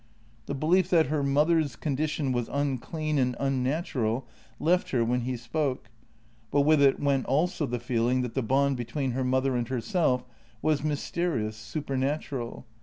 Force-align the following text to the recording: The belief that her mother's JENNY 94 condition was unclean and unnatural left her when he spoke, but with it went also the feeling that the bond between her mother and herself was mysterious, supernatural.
The 0.47 0.55
belief 0.55 0.89
that 0.89 1.05
her 1.13 1.21
mother's 1.21 1.73
JENNY 1.75 1.75
94 1.75 1.81
condition 1.81 2.31
was 2.31 2.49
unclean 2.49 3.19
and 3.19 3.35
unnatural 3.39 4.25
left 4.59 4.89
her 4.89 5.05
when 5.05 5.19
he 5.21 5.37
spoke, 5.37 5.91
but 6.49 6.61
with 6.61 6.81
it 6.81 6.99
went 6.99 7.27
also 7.27 7.67
the 7.67 7.77
feeling 7.79 8.21
that 8.23 8.33
the 8.33 8.41
bond 8.41 8.77
between 8.77 9.11
her 9.11 9.23
mother 9.23 9.55
and 9.55 9.67
herself 9.67 10.25
was 10.59 10.83
mysterious, 10.83 11.55
supernatural. 11.55 12.65